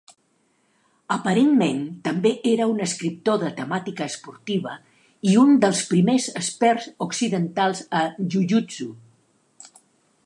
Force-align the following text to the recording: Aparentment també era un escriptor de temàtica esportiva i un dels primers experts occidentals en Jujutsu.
Aparentment 1.15 1.83
també 2.07 2.31
era 2.51 2.67
un 2.71 2.81
escriptor 2.85 3.37
de 3.45 3.51
temàtica 3.61 4.09
esportiva 4.13 4.75
i 5.33 5.37
un 5.45 5.55
dels 5.67 5.85
primers 5.93 6.27
experts 6.43 6.91
occidentals 7.09 7.85
en 8.03 8.33
Jujutsu. 8.37 8.91